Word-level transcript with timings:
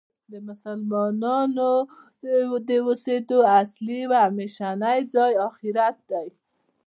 د 0.31 0.33
مسلمانانو 0.47 1.71
د 2.69 2.69
اوسیدو 2.87 3.39
اصلی 3.61 3.99
او 4.07 4.13
همیشنی 4.25 4.99
ځای 5.13 5.31
آخرت 5.49 5.97
دی. 6.11 6.27